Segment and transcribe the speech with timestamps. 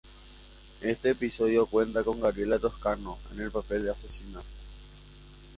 [0.81, 4.41] Este episodio cuenta con Gabriela Toscano, en el papel de asesina.